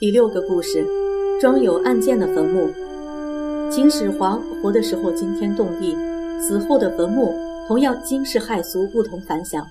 [0.00, 0.86] 第六个故事，
[1.40, 2.70] 装有案件的坟墓。
[3.68, 5.96] 秦始皇活的时候惊天动地，
[6.40, 7.34] 死后的坟墓
[7.66, 9.66] 同样惊世骇俗，不同凡响。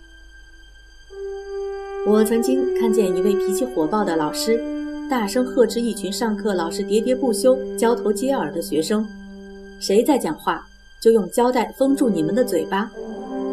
[2.05, 4.61] 我曾经看见一位脾气火爆的老师，
[5.09, 9.07] 大声呵斥一群上课老是喋喋不休、交头接耳的学生
[9.79, 10.67] ：“谁在讲话，
[10.99, 12.91] 就用胶带封住你们的嘴巴。”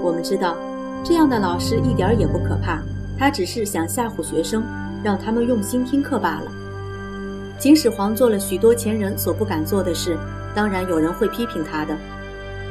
[0.03, 0.57] 我们知道，
[1.05, 2.83] 这样的老师一点也不可怕，
[3.17, 4.65] 他只是想吓唬学生，
[5.05, 6.51] 让他们用心听课罢了。
[7.65, 10.19] 秦始皇做了许多前人所不敢做的事，
[10.55, 11.97] 当然有人会批评他的。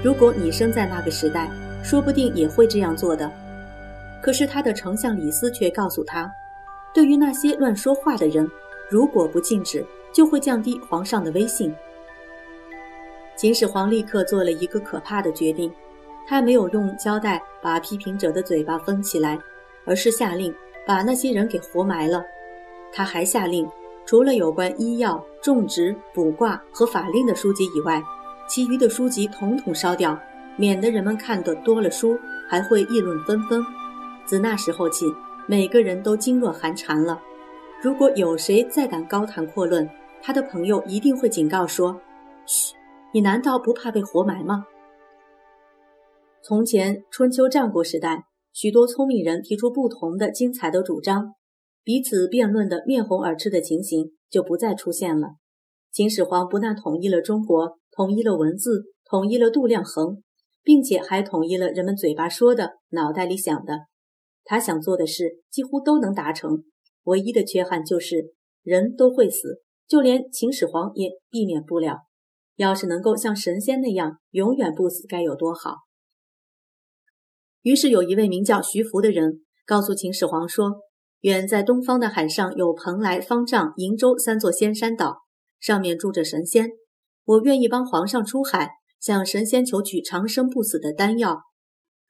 [0.03, 1.49] 如果你生在那个时代，
[1.83, 3.27] 说不定也会这样做的。
[4.21, 6.31] 可是他的丞相李斯却告诉他，
[6.93, 8.47] 对于那些乱说话的人，
[8.87, 9.83] 如果不禁止，
[10.13, 11.73] 就会降低皇上的威信。
[13.35, 15.73] 秦始皇立刻做了一个可怕的决定，
[16.27, 19.39] 他没有用胶带把批评者的嘴巴封起来，
[19.85, 20.53] 而是下令
[20.85, 22.23] 把那些人给活埋了。
[22.93, 23.67] 他还下令。
[24.05, 28.03] 除了有关医药、种植、卜卦和法令的书籍以外，
[28.47, 30.19] 其余的书籍统统烧掉，
[30.57, 32.19] 免得人们看得多了书
[32.49, 33.63] 还会议论纷纷。
[34.25, 35.05] 自那时候起，
[35.47, 37.21] 每个人都噤若寒蝉了。
[37.81, 39.89] 如果有谁再敢高谈阔论，
[40.21, 41.99] 他的朋友一定会警告说
[42.45, 42.73] ：“嘘，
[43.13, 44.65] 你难道不怕被活埋吗？”
[46.41, 51.33] 从前春秋战国时代，许多聪明人提出不同的精彩的主张。
[51.83, 55.35] 彼此辩论的面红耳赤的情形就不再出现了。
[55.91, 60.23] 秦始皇不但统一了中国，统一了文字，统一了度量衡，
[60.63, 63.81] 并且还统一了人们嘴巴说的、脑袋里想的。
[64.45, 66.63] 他想做的事几乎都能达成，
[67.03, 71.97] 唯一的缺憾就是人都会死，就连秦始皇也避免不了。
[72.55, 75.75] 要是能够像神仙那样永远不死，该有多好！
[77.61, 80.81] 于是有一位名叫徐福的人告诉秦始皇说。
[81.23, 85.19] 远在东方的海上有蓬莱、方丈、瀛洲三座仙山岛，
[85.57, 86.71] 上面住着神仙。
[87.23, 91.43] 我愿意帮皇上出海，向神仙求取长生不死的丹药。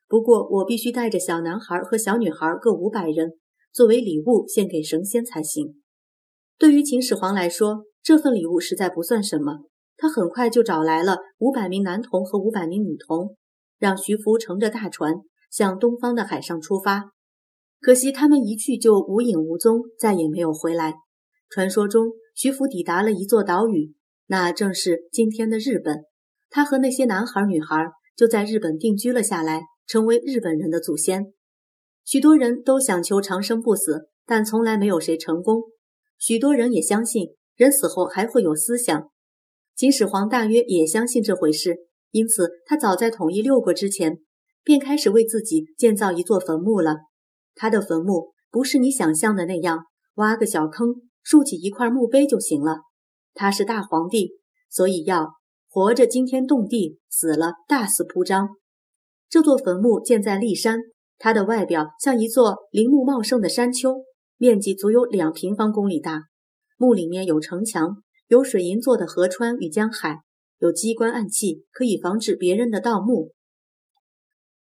[0.07, 3.33] 不过，我必须带着小男孩和小女孩各五百人，
[3.71, 5.75] 作为礼物献给神仙才行。
[6.57, 9.59] 对于秦始皇来说，这份礼物实在不算什么。
[9.95, 13.37] 他很快就找来了五百名男童和五百名女童，
[13.77, 15.13] 让徐福乘着大船
[15.51, 17.11] 向东方的海上出发。
[17.83, 20.93] 可惜他们一去就无影无踪，再也没有回来。
[21.49, 23.93] 传说中，徐福抵达了一座岛屿，
[24.27, 26.05] 那正是今天的日本。
[26.49, 27.75] 他和那些男孩女孩
[28.15, 31.33] 就在日本定居了下来，成为日本人的祖先。
[32.05, 35.63] 许多人都想求长生不死，但从来没有谁成功。
[36.17, 39.09] 许多人也相信人死后还会有思想。
[39.75, 41.75] 秦始皇大约也相信这回事，
[42.11, 44.19] 因此他早在统一六国之前，
[44.63, 46.95] 便开始为自己建造一座坟墓了。
[47.55, 52.81] 他的坟墓不是你想象的那样，挖个小坑，竖起一块墓碑就行了。
[53.33, 54.33] 他是大皇帝，
[54.69, 55.33] 所以要
[55.69, 58.49] 活着惊天动地，死了大肆铺张。
[59.29, 60.79] 这座坟墓建在骊山，
[61.17, 64.03] 它的外表像一座林木茂盛的山丘，
[64.37, 66.23] 面积足有两平方公里大。
[66.77, 70.19] 墓里面有城墙，有水银做的河川与江海，
[70.59, 73.31] 有机关暗器，可以防止别人的盗墓，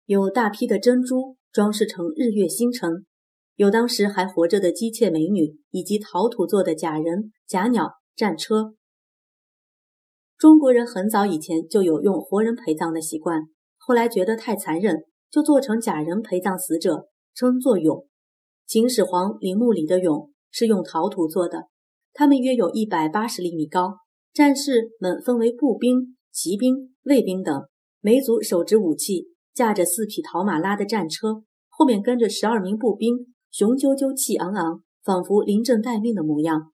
[0.06, 1.36] 有大批的珍珠。
[1.52, 3.04] 装饰成日月星辰，
[3.56, 8.74] 有当时还活着的姬妾美女，以及陶土做的假人、假鸟、战车。
[10.38, 13.42] 中国人很早以前就有用活人陪葬的习惯，
[13.76, 18.06] 后来觉得太残忍，就做成假人陪葬死者，称作俑。
[18.66, 21.68] 秦始皇陵墓里的俑是用陶土做的，
[22.14, 23.98] 它们约有一百八十厘米高。
[24.32, 27.68] 战士们分为步兵、骑兵、卫兵等，
[28.00, 29.31] 每组手执武器。
[29.54, 36.72] 驾着四匹陶马拉的战车，后面跟着十二名步兵，雄赳赳、气昂昂，仿佛临阵待命的模样。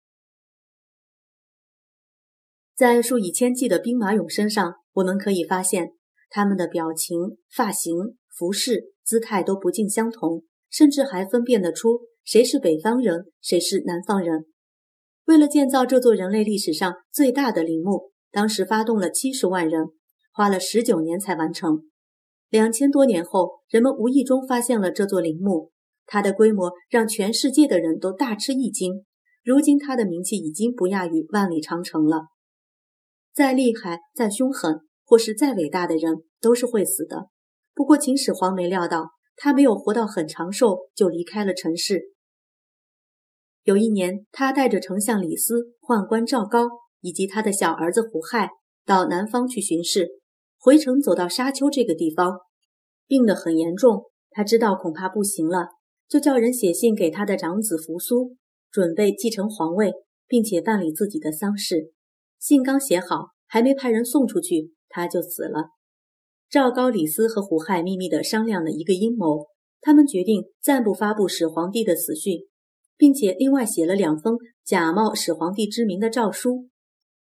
[2.75, 5.93] 在数以千计的兵马俑身上，我们可以发现，
[6.29, 14.45] 他们的表情、发型、服饰、姿态都不尽相同，甚至还分辨得出谁是北方人，谁是南方人。
[15.25, 19.89] 为了建造这座人类历史上最大的陵墓，当时发动了七十万人，
[20.33, 21.83] 花了十九年才完成。
[22.53, 25.71] 两千多年后，人们无意中发现了这座陵墓，
[26.05, 29.07] 它的规模让全世界的人都大吃一惊。
[29.43, 32.27] 如今，它的名气已经不亚于万里长城了。
[33.33, 37.29] 再厉害、再凶狠，或是再伟大的人，都是会死的。
[37.73, 42.13] 不过，秦始皇没料到，他没有活到很长寿，就离开了尘世。
[43.63, 46.69] 有一年，他带着丞相李斯、宦官赵高
[47.01, 48.51] 以及他的小儿子胡亥
[48.85, 50.21] 到南方去巡视。
[50.63, 52.39] 回城走到沙丘这个地方，
[53.05, 54.03] 病得很严重。
[54.31, 55.67] 他知道恐怕不行了，
[56.07, 58.37] 就叫人写信给他的长子扶苏，
[58.71, 59.91] 准备继承皇位，
[60.25, 61.91] 并且办理自己的丧事。
[62.39, 65.71] 信刚写好，还没派人送出去，他就死了。
[66.49, 69.47] 赵高、李斯和胡亥秘密地商量了一个阴谋，
[69.81, 72.39] 他们决定暂不发布始皇帝的死讯，
[72.95, 76.69] 并且另外写了两封假冒始皇帝之名的诏书，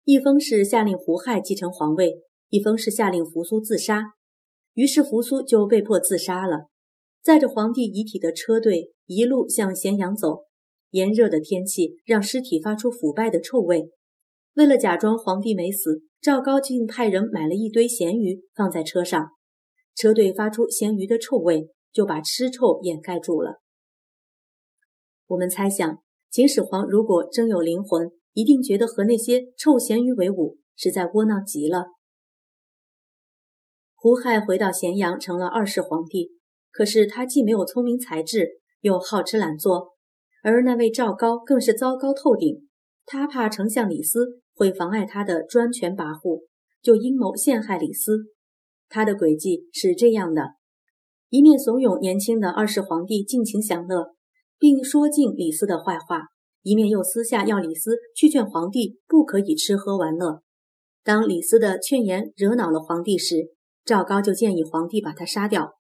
[0.05, 4.13] 一封是下令胡亥继承皇位，一封是下令扶苏自杀。
[4.73, 6.67] 于是扶苏就被迫自杀了。
[7.23, 10.45] 载着皇帝遗体的车队一路向咸阳走，
[10.91, 13.91] 炎热的天气让尸体发出腐败的臭味。
[14.53, 19.31] 为了假装皇帝没死，赵高竟派人买了一堆咸鱼放在车上。
[19.95, 23.61] 车队发出咸鱼的臭味，就把尸臭掩盖住了。
[25.25, 26.01] 我们猜想，
[26.31, 31.87] 秦始皇如果真有灵魂，一定觉得和那些臭咸鱼为伍，实在窝囊极了。
[33.99, 36.29] 胡亥回到咸阳，成了二世皇帝。
[36.71, 39.95] 可是他既没有聪明才智，又好吃懒做，
[40.43, 42.67] 而那位赵高更是糟糕透顶。
[43.07, 46.43] 他怕丞相李斯会妨碍他的专权跋扈，
[46.83, 48.25] 就阴谋陷害李斯。
[48.87, 50.43] 他的诡计是这样的：
[51.29, 54.13] 一面怂恿年轻的二世皇帝尽情享乐，
[54.59, 56.19] 并说尽李斯的坏话；
[56.61, 60.43] 一面又私下要李斯去劝皇帝不可以吃喝玩乐。
[61.03, 63.49] 当李斯的劝言惹恼了皇帝时，
[63.87, 65.75] 赵高就建议皇帝把他杀掉。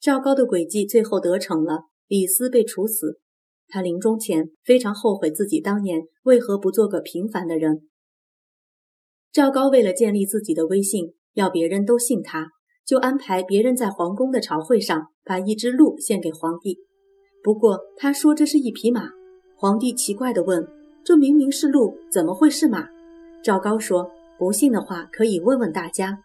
[0.00, 3.20] 赵高的诡计最后得逞了，李斯被处死。
[3.68, 7.90] 他临终前非常后悔自己当年为何不做个平凡的人。
[9.30, 12.52] 赵高为了建立自己的威信，要别人都信他，
[12.86, 16.78] 就安排别人在皇宫的朝会上把一只鹿献给皇帝。
[17.42, 19.10] 不过他说这是一匹马，
[19.58, 20.66] 皇帝奇怪地问
[21.04, 22.88] ：“这明明是鹿，怎么会是马？”
[23.44, 26.18] 赵高说：“不信的话，可以问问大家。”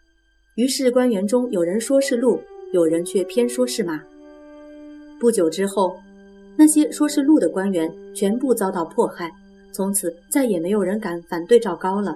[0.55, 2.37] 于是官员中有人说是鹿，
[2.73, 4.01] 有人却偏说是马。
[5.17, 5.95] 不久之后，
[6.57, 9.31] 那些说是鹿的官员全部遭到迫害，
[9.71, 12.13] 从此再也没有人敢反对赵高了。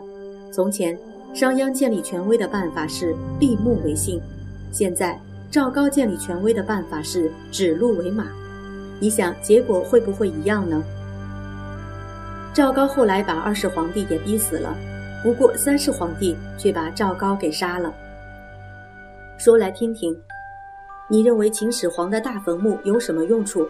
[0.52, 0.98] 从前
[1.34, 4.20] 商鞅建立权威的办法是立木为信，
[4.70, 5.18] 现在
[5.50, 8.28] 赵高建立权威的办法是指鹿为马。
[9.00, 10.84] 你想结果会不会一样呢？
[12.54, 14.76] 赵高后来把二世皇帝也逼死了，
[15.24, 17.94] 不过三世皇帝却把赵高给杀了。
[19.38, 20.18] 说来听听，
[21.10, 23.68] 你认为秦始皇的大坟墓有什么用处？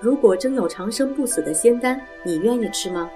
[0.00, 3.08] 如果真有长生不死的仙丹，你愿意吃吗？